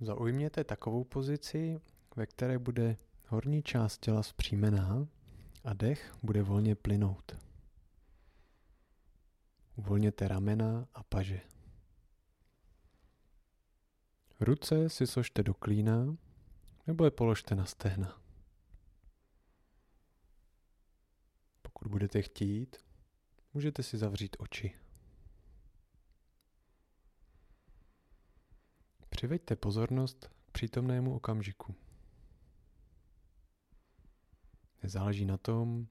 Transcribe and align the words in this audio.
Zaujměte 0.00 0.64
takovou 0.64 1.04
pozici, 1.04 1.80
ve 2.16 2.26
které 2.26 2.58
bude 2.58 2.96
horní 3.26 3.62
část 3.62 3.98
těla 3.98 4.22
zpřímená 4.22 5.08
a 5.64 5.74
dech 5.74 6.14
bude 6.22 6.42
volně 6.42 6.74
plynout. 6.74 7.36
Uvolněte 9.76 10.28
ramena 10.28 10.88
a 10.94 11.02
paže. 11.02 11.40
Ruce 14.40 14.88
si 14.88 15.06
složte 15.06 15.42
do 15.42 15.54
klína 15.54 16.16
nebo 16.86 17.04
je 17.04 17.10
položte 17.10 17.54
na 17.54 17.64
stehna. 17.64 18.20
Pokud 21.62 21.88
budete 21.88 22.22
chtít, 22.22 22.76
můžete 23.54 23.82
si 23.82 23.98
zavřít 23.98 24.36
oči. 24.38 24.87
Přiveďte 29.18 29.56
pozornost 29.56 30.30
k 30.46 30.52
přítomnému 30.52 31.16
okamžiku. 31.16 31.74
Nezáleží 34.82 35.24
na 35.24 35.36
tom, 35.36 35.86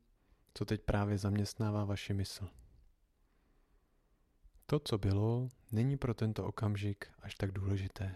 co 0.53 0.65
teď 0.65 0.81
právě 0.81 1.17
zaměstnává 1.17 1.85
vaši 1.85 2.13
mysl. 2.13 2.49
To, 4.65 4.79
co 4.79 4.97
bylo, 4.97 5.49
není 5.71 5.97
pro 5.97 6.13
tento 6.13 6.45
okamžik 6.45 7.11
až 7.19 7.35
tak 7.35 7.51
důležité. 7.51 8.15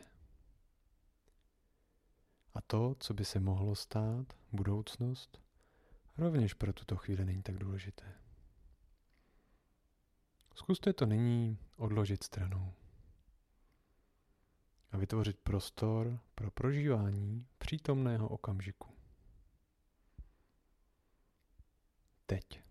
A 2.54 2.62
to, 2.62 2.96
co 3.00 3.14
by 3.14 3.26
se 3.26 3.40
mohlo 3.40 3.76
stát, 3.76 4.34
budoucnost, 4.52 5.42
rovněž 6.18 6.54
pro 6.54 6.74
tuto 6.74 6.96
chvíli 6.98 7.26
není 7.26 7.44
tak 7.44 7.58
důležité. 7.58 8.14
Zkuste 10.56 10.94
to 10.94 11.06
nyní 11.06 11.58
odložit 11.76 12.24
stranou 12.24 12.74
a 14.92 14.98
vytvořit 14.98 15.40
prostor 15.40 16.20
pro 16.36 16.52
prožívání 16.52 17.48
přítomného 17.58 18.28
okamžiku. 18.28 18.88
Teď. 22.26 22.62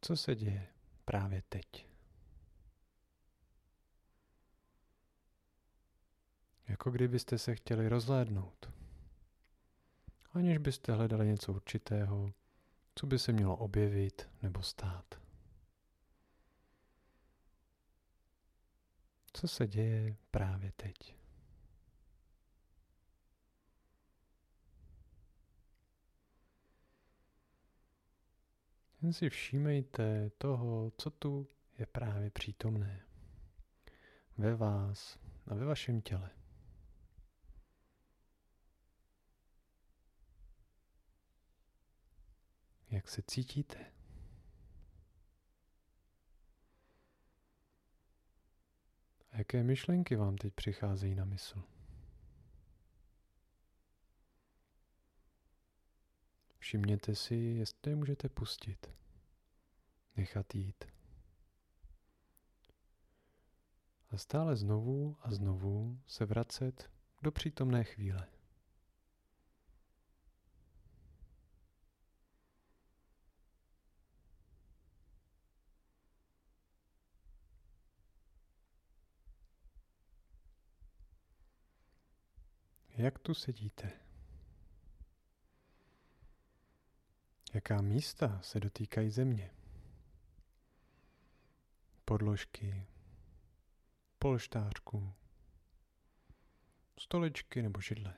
Co 0.00 0.16
se 0.16 0.34
děje 0.34 0.66
právě 1.04 1.42
teď? 1.48 1.86
Jako 6.68 6.90
kdybyste 6.90 7.38
se 7.38 7.54
chtěli 7.54 7.88
rozhlédnout, 7.88 8.70
aniž 10.32 10.58
byste 10.58 10.92
hledali 10.92 11.26
něco 11.26 11.52
určitého, 11.52 12.32
co 12.94 13.06
by 13.06 13.18
se 13.18 13.32
mělo 13.32 13.56
objevit 13.56 14.28
nebo 14.42 14.62
stát. 14.62 15.27
Co 19.38 19.48
se 19.48 19.66
děje 19.66 20.16
právě 20.30 20.72
teď? 20.72 21.16
Jen 29.02 29.12
si 29.12 29.30
všímejte 29.30 30.30
toho, 30.30 30.92
co 30.98 31.10
tu 31.10 31.48
je 31.78 31.86
právě 31.86 32.30
přítomné. 32.30 33.06
Ve 34.38 34.54
vás 34.56 35.18
a 35.46 35.54
ve 35.54 35.64
vašem 35.64 36.00
těle. 36.00 36.30
Jak 42.90 43.08
se 43.08 43.22
cítíte? 43.22 43.97
Jaké 49.48 49.62
myšlenky 49.62 50.16
vám 50.16 50.36
teď 50.36 50.54
přicházejí 50.54 51.14
na 51.14 51.24
mysl? 51.24 51.62
Všimněte 56.58 57.14
si, 57.14 57.34
jestli 57.34 57.90
je 57.90 57.96
můžete 57.96 58.28
pustit. 58.28 58.90
Nechat 60.16 60.54
jít. 60.54 60.84
A 64.10 64.16
stále 64.16 64.56
znovu 64.56 65.16
a 65.20 65.30
znovu 65.30 66.00
se 66.06 66.24
vracet 66.24 66.90
do 67.22 67.32
přítomné 67.32 67.84
chvíle. 67.84 68.26
Jak 82.98 83.18
tu 83.18 83.34
sedíte? 83.34 83.92
Jaká 87.54 87.82
místa 87.82 88.40
se 88.42 88.60
dotýkají 88.60 89.10
země? 89.10 89.50
Podložky, 92.04 92.86
polštářku, 94.18 95.14
stoličky 96.98 97.62
nebo 97.62 97.80
židle? 97.80 98.14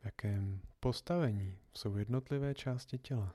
V 0.00 0.04
jakém 0.04 0.62
postavení 0.80 1.58
jsou 1.74 1.96
jednotlivé 1.96 2.54
části 2.54 2.98
těla? 2.98 3.34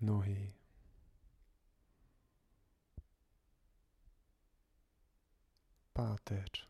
Nohy, 0.00 0.57
páteř. 5.98 6.68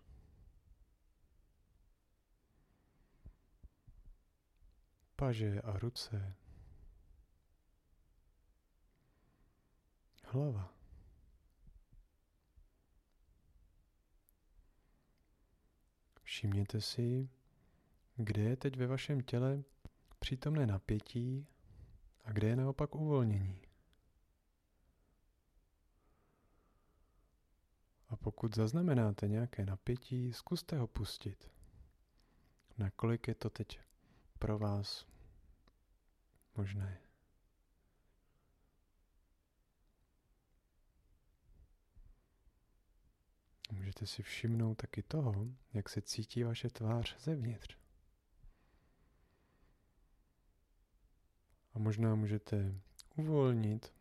Paže 5.16 5.60
a 5.60 5.78
ruce. 5.78 6.34
Hlava. 10.24 10.74
Všimněte 16.22 16.80
si, 16.80 17.28
kde 18.16 18.42
je 18.42 18.56
teď 18.56 18.76
ve 18.76 18.86
vašem 18.86 19.20
těle 19.20 19.62
přítomné 20.18 20.66
napětí 20.66 21.46
a 22.24 22.32
kde 22.32 22.48
je 22.48 22.56
naopak 22.56 22.94
uvolnění. 22.94 23.67
Pokud 28.28 28.54
zaznamenáte 28.54 29.28
nějaké 29.28 29.64
napětí, 29.66 30.32
zkuste 30.32 30.78
ho 30.78 30.86
pustit. 30.86 31.50
Nakolik 32.78 33.28
je 33.28 33.34
to 33.34 33.50
teď 33.50 33.80
pro 34.38 34.58
vás 34.58 35.06
možné? 36.56 37.00
Můžete 43.72 44.06
si 44.06 44.22
všimnout 44.22 44.74
taky 44.74 45.02
toho, 45.02 45.34
jak 45.74 45.88
se 45.88 46.02
cítí 46.02 46.42
vaše 46.42 46.70
tvář 46.70 47.16
zevnitř. 47.18 47.76
A 51.74 51.78
možná 51.78 52.14
můžete 52.14 52.80
uvolnit 53.16 53.94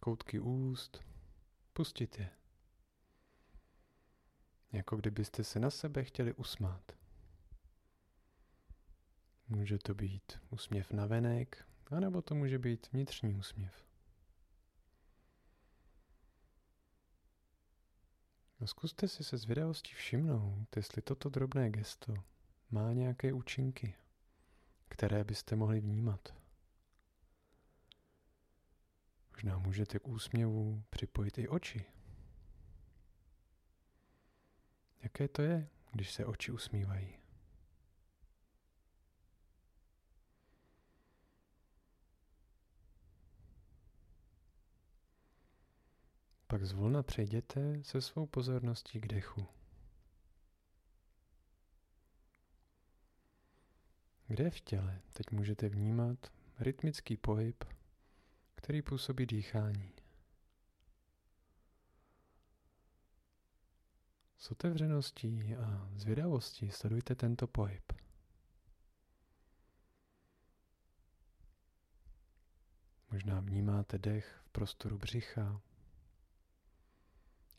koutky 0.00 0.40
úst, 0.40 1.04
pustit 1.72 2.18
je 2.18 2.30
jako 4.72 4.96
kdybyste 4.96 5.44
se 5.44 5.60
na 5.60 5.70
sebe 5.70 6.04
chtěli 6.04 6.34
usmát. 6.34 6.92
Může 9.48 9.78
to 9.78 9.94
být 9.94 10.40
úsměv 10.50 10.92
na 10.92 11.06
venek, 11.06 11.64
anebo 11.90 12.22
to 12.22 12.34
může 12.34 12.58
být 12.58 12.92
vnitřní 12.92 13.34
úsměv. 13.34 13.86
A 18.60 18.66
zkuste 18.66 19.08
si 19.08 19.24
se 19.24 19.36
zvědavostí 19.36 19.94
všimnout, 19.94 20.76
jestli 20.76 21.02
toto 21.02 21.28
drobné 21.28 21.70
gesto 21.70 22.14
má 22.70 22.92
nějaké 22.92 23.32
účinky, 23.32 23.94
které 24.88 25.24
byste 25.24 25.56
mohli 25.56 25.80
vnímat. 25.80 26.34
Možná 29.32 29.58
můžete 29.58 29.98
k 29.98 30.08
úsměvu 30.08 30.82
připojit 30.90 31.38
i 31.38 31.48
oči. 31.48 31.84
Jaké 35.02 35.28
to 35.28 35.42
je, 35.42 35.68
když 35.92 36.12
se 36.12 36.26
oči 36.26 36.52
usmívají? 36.52 37.18
Pak 46.46 46.64
zvolna 46.64 47.02
přejděte 47.02 47.84
se 47.84 48.00
svou 48.00 48.26
pozorností 48.26 49.00
k 49.00 49.06
dechu. 49.06 49.46
Kde 54.26 54.50
v 54.50 54.60
těle 54.60 55.00
teď 55.12 55.30
můžete 55.30 55.68
vnímat 55.68 56.32
rytmický 56.58 57.16
pohyb, 57.16 57.64
který 58.54 58.82
působí 58.82 59.26
dýchání. 59.26 59.95
S 64.46 64.50
otevřeností 64.50 65.56
a 65.56 65.88
zvědavostí 65.94 66.70
sledujte 66.70 67.14
tento 67.14 67.46
pohyb. 67.46 67.92
Možná 73.10 73.40
vnímáte 73.40 73.98
dech 73.98 74.40
v 74.44 74.48
prostoru 74.48 74.98
břicha, 74.98 75.60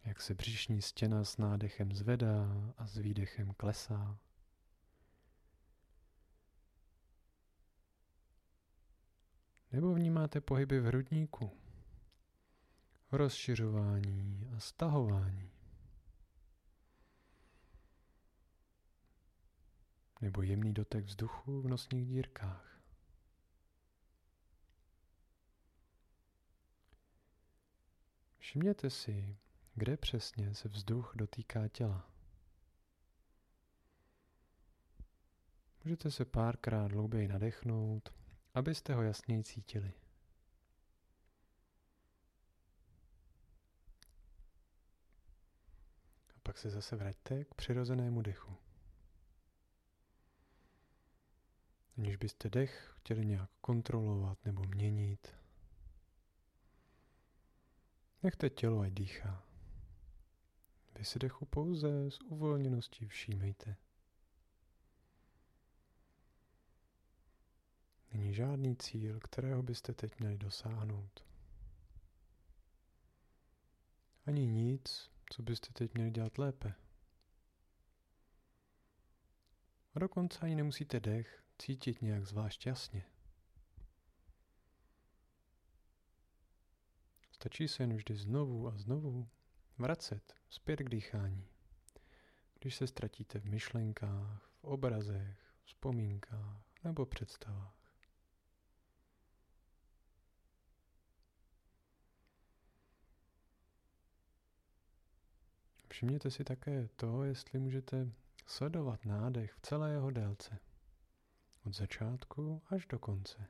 jak 0.06 0.22
se 0.22 0.34
břišní 0.34 0.82
stěna 0.82 1.24
s 1.24 1.38
nádechem 1.38 1.94
zvedá 1.94 2.74
a 2.78 2.88
s 2.88 2.98
výdechem 2.98 3.54
klesá. 3.54 4.20
Nebo 9.72 9.94
vnímáte 9.94 10.42
pohyby 10.42 10.80
v 10.80 10.86
hrudníku, 10.86 11.52
rozšiřování 13.12 14.50
a 14.56 14.60
stahování. 14.60 15.57
Nebo 20.22 20.42
jemný 20.42 20.74
dotek 20.74 21.06
vzduchu 21.06 21.62
v 21.62 21.68
nosních 21.68 22.06
dírkách. 22.08 22.82
Všimněte 28.38 28.90
si, 28.90 29.38
kde 29.76 29.98
přesně 29.98 30.56
se 30.56 30.70
vzduch 30.70 31.12
dotýká 31.16 31.68
těla. 31.68 32.10
Můžete 35.84 36.12
se 36.12 36.26
párkrát 36.26 36.92
hlouběji 36.92 37.28
nadechnout, 37.28 38.14
abyste 38.54 38.94
ho 38.94 39.02
jasněji 39.02 39.44
cítili. 39.44 39.94
A 46.36 46.40
pak 46.44 46.58
se 46.58 46.70
zase 46.70 46.96
vraťte 46.96 47.46
k 47.46 47.54
přirozenému 47.54 48.22
dechu. 48.22 48.67
Aniž 51.98 52.16
byste 52.16 52.50
dech 52.50 52.94
chtěli 52.98 53.26
nějak 53.26 53.50
kontrolovat 53.62 54.46
nebo 54.46 54.64
měnit, 54.64 55.36
nechte 58.24 58.50
tělo 58.50 58.80
ať 58.80 58.94
dýchá. 58.94 59.44
Vy 60.98 61.06
si 61.06 61.20
dechu 61.20 61.46
pouze 61.46 62.12
s 62.12 62.22
uvolněností 62.22 63.08
všímejte. 63.08 63.76
Není 68.14 68.34
žádný 68.34 68.76
cíl, 68.76 69.20
kterého 69.20 69.64
byste 69.64 69.94
teď 69.94 70.20
měli 70.20 70.38
dosáhnout. 70.38 71.26
Ani 74.26 74.48
nic, 74.48 75.12
co 75.30 75.42
byste 75.42 75.74
teď 75.74 75.94
měli 75.94 76.12
dělat 76.12 76.38
lépe. 76.38 76.74
A 79.96 80.00
dokonce 80.00 80.40
ani 80.40 80.56
nemusíte 80.56 81.00
dech 81.00 81.47
cítit 81.58 82.02
nějak 82.02 82.26
zvlášť 82.26 82.66
jasně. 82.66 83.06
Stačí 87.32 87.68
se 87.68 87.84
jen 87.84 87.96
vždy 87.96 88.16
znovu 88.16 88.68
a 88.68 88.78
znovu 88.78 89.30
vracet 89.78 90.36
zpět 90.50 90.78
k 90.78 90.90
dýchání. 90.90 91.48
Když 92.60 92.76
se 92.76 92.88
ztratíte 92.88 93.40
v 93.40 93.46
myšlenkách, 93.46 94.52
v 94.60 94.64
obrazech, 94.64 95.54
vzpomínkách 95.64 96.64
nebo 96.84 97.06
představách. 97.06 97.78
Všimněte 105.88 106.32
si 106.32 106.44
také 106.44 106.88
to, 106.96 107.24
jestli 107.24 107.60
můžete 107.60 108.12
sledovat 108.46 109.06
nádech 109.06 109.54
v 109.54 109.62
celé 109.62 109.92
jeho 109.92 110.12
délce. 110.12 110.60
Od 111.68 111.76
začátku 111.76 112.62
až 112.70 112.86
do 112.86 113.00
konce. 113.00 113.48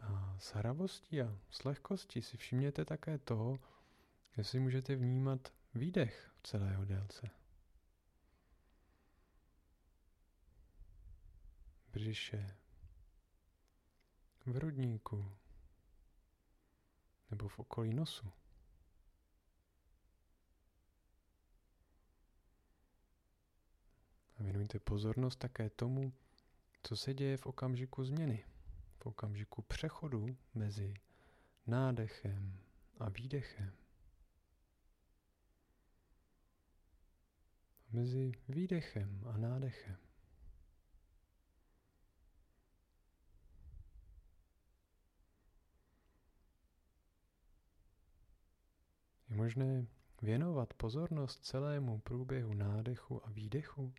A 0.00 0.36
s 0.38 0.54
hravostí 0.54 1.22
a 1.22 1.38
s 1.50 1.64
lehkostí 1.64 2.22
si 2.22 2.36
všimněte 2.36 2.84
také 2.84 3.18
toho, 3.18 3.60
jestli 4.36 4.60
můžete 4.60 4.96
vnímat 4.96 5.52
výdech 5.74 6.30
v 6.38 6.42
celé 6.42 6.70
jeho 6.70 6.84
délce. 6.84 7.30
Břiše, 11.92 12.56
v 14.46 14.54
hrudníku 14.54 15.36
nebo 17.30 17.48
v 17.48 17.58
okolí 17.58 17.94
nosu. 17.94 18.32
Věnujte 24.40 24.78
pozornost 24.78 25.36
také 25.36 25.70
tomu, 25.70 26.12
co 26.82 26.96
se 26.96 27.14
děje 27.14 27.36
v 27.36 27.46
okamžiku 27.46 28.04
změny 28.04 28.44
v 29.00 29.06
okamžiku 29.06 29.62
přechodu 29.62 30.36
mezi 30.54 30.94
nádechem 31.66 32.60
a 32.98 33.08
výdechem. 33.08 33.72
Mezi 37.92 38.32
výdechem 38.48 39.24
a 39.26 39.36
nádechem. 39.36 39.96
Je 49.28 49.36
možné 49.36 49.86
věnovat 50.22 50.74
pozornost 50.74 51.44
celému 51.44 51.98
průběhu 52.00 52.54
nádechu 52.54 53.26
a 53.26 53.30
výdechu? 53.30 53.94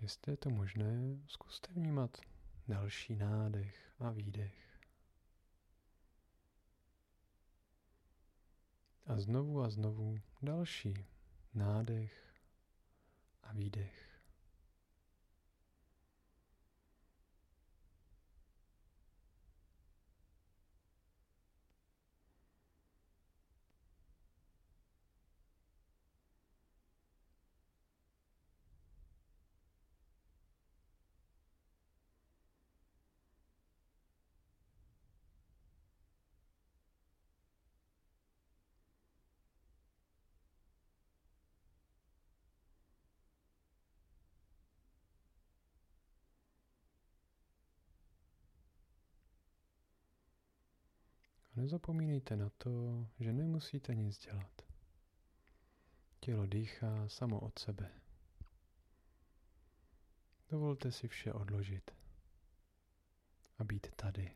Jestli 0.00 0.32
je 0.32 0.36
to 0.36 0.50
možné, 0.50 1.18
zkuste 1.26 1.68
vnímat 1.72 2.16
další 2.68 3.16
nádech 3.16 3.92
a 3.98 4.10
výdech. 4.10 4.78
A 9.06 9.20
znovu 9.20 9.62
a 9.62 9.70
znovu 9.70 10.20
další 10.42 11.06
nádech 11.54 12.34
a 13.42 13.52
výdech. 13.52 14.05
Nezapomínejte 51.56 52.36
na 52.36 52.50
to, 52.58 52.70
že 53.20 53.32
nemusíte 53.32 53.94
nic 53.94 54.18
dělat. 54.18 54.62
Tělo 56.20 56.46
dýchá 56.46 57.08
samo 57.08 57.40
od 57.40 57.58
sebe. 57.58 57.90
Dovolte 60.48 60.92
si 60.92 61.08
vše 61.08 61.32
odložit 61.32 61.90
a 63.58 63.64
být 63.64 63.86
tady. 63.96 64.34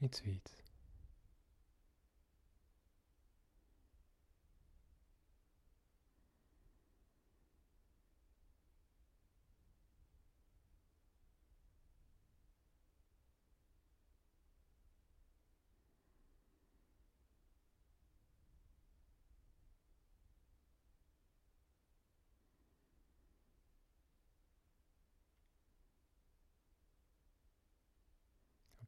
Nic 0.00 0.22
víc. 0.22 0.65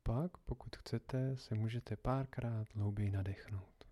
pak, 0.08 0.36
pokud 0.38 0.76
chcete, 0.76 1.36
se 1.36 1.54
můžete 1.54 1.96
párkrát 1.96 2.74
hlouběji 2.74 3.10
nadechnout. 3.10 3.84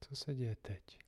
Co 0.00 0.16
se 0.16 0.34
děje 0.34 0.56
teď? 0.56 0.98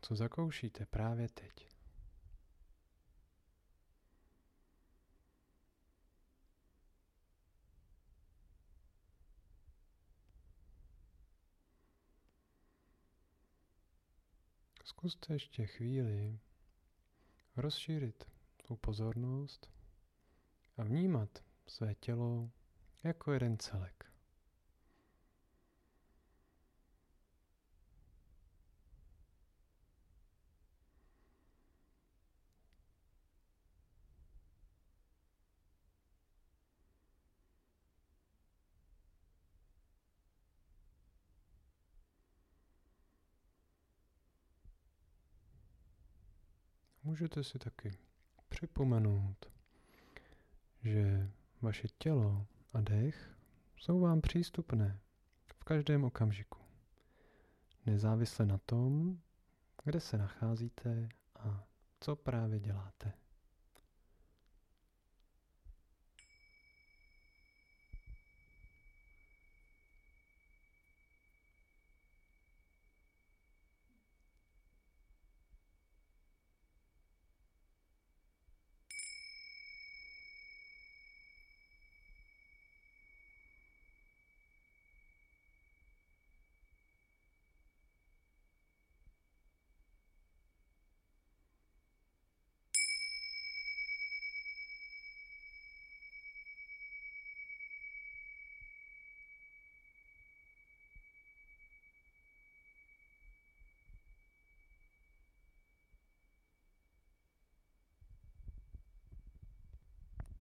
Co 0.00 0.16
zakoušíte 0.16 0.86
právě 0.86 1.28
teď? 1.28 1.75
Zkuste 14.86 15.32
ještě 15.32 15.66
chvíli 15.66 16.38
rozšířit 17.56 18.24
svou 18.64 18.76
pozornost 18.76 19.70
a 20.76 20.82
vnímat 20.82 21.44
své 21.66 21.94
tělo 21.94 22.50
jako 23.02 23.32
jeden 23.32 23.58
celek. 23.58 24.15
Můžete 47.16 47.44
si 47.44 47.58
taky 47.58 47.98
připomenout, 48.48 49.46
že 50.82 51.30
vaše 51.62 51.88
tělo 51.98 52.46
a 52.72 52.80
dech 52.80 53.36
jsou 53.76 54.00
vám 54.00 54.20
přístupné 54.20 54.98
v 55.46 55.64
každém 55.64 56.04
okamžiku, 56.04 56.58
nezávisle 57.86 58.46
na 58.46 58.58
tom, 58.58 59.18
kde 59.84 60.00
se 60.00 60.18
nacházíte 60.18 61.08
a 61.38 61.64
co 62.00 62.16
právě 62.16 62.60
děláte. 62.60 63.12